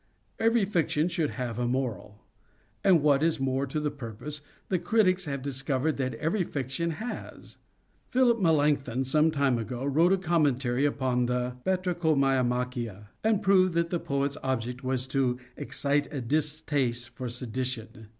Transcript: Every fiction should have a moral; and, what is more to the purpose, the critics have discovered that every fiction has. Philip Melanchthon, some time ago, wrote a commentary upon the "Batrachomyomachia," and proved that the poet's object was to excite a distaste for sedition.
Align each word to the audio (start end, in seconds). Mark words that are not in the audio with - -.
Every 0.39 0.65
fiction 0.65 1.09
should 1.09 1.29
have 1.29 1.59
a 1.59 1.67
moral; 1.67 2.23
and, 2.83 3.03
what 3.03 3.21
is 3.21 3.39
more 3.39 3.67
to 3.67 3.79
the 3.79 3.91
purpose, 3.91 4.41
the 4.69 4.79
critics 4.79 5.25
have 5.25 5.43
discovered 5.43 5.97
that 5.97 6.15
every 6.15 6.43
fiction 6.43 6.89
has. 6.97 7.57
Philip 8.07 8.39
Melanchthon, 8.39 9.03
some 9.03 9.29
time 9.29 9.59
ago, 9.59 9.85
wrote 9.85 10.11
a 10.11 10.17
commentary 10.17 10.85
upon 10.85 11.27
the 11.27 11.55
"Batrachomyomachia," 11.67 13.09
and 13.23 13.43
proved 13.43 13.73
that 13.75 13.91
the 13.91 13.99
poet's 13.99 14.37
object 14.41 14.83
was 14.83 15.05
to 15.05 15.37
excite 15.55 16.11
a 16.11 16.19
distaste 16.19 17.09
for 17.09 17.29
sedition. 17.29 18.07